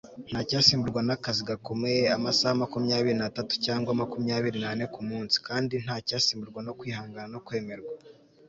nta 0.29 0.39
cyasimburwa 0.49 1.01
nakazi 1.07 1.41
gakomeye, 1.49 2.03
amasaha 2.17 2.59
makumyabiri 2.63 3.15
n'atatu 3.19 3.53
cyangwa 3.65 3.97
makumyabiri 4.01 4.57
n'ane 4.59 4.85
kumunsi. 4.93 5.35
kandi 5.47 5.73
nta 5.83 5.95
cyasimburwa 6.07 6.59
no 6.67 6.71
kwihangana 6.79 7.27
no 7.33 7.41
kwemerwa 7.47 7.91